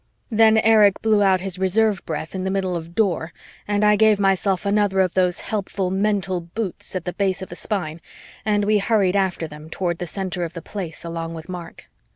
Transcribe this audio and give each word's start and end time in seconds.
Then 0.31 0.57
Erich 0.57 0.95
blew 1.03 1.21
out 1.21 1.41
his 1.41 1.59
reserve 1.59 2.03
breath 2.07 2.33
in 2.33 2.43
the 2.43 2.49
middle 2.49 2.75
of 2.75 2.95
"Door" 2.95 3.33
and 3.67 3.85
I 3.85 3.95
gave 3.95 4.19
myself 4.19 4.65
another 4.65 4.99
of 4.99 5.13
those 5.13 5.41
helpful 5.41 5.91
mental 5.91 6.41
boots 6.41 6.95
at 6.95 7.05
the 7.05 7.13
base 7.13 7.43
of 7.43 7.49
the 7.49 7.55
spine 7.55 8.01
and 8.43 8.65
we 8.65 8.79
hurried 8.79 9.15
after 9.15 9.47
them 9.47 9.69
toward 9.69 9.99
the 9.99 10.07
center 10.07 10.43
of 10.43 10.53
the 10.53 10.59
Place 10.63 11.03
along 11.05 11.35
with 11.35 11.47
Mark. 11.49 11.87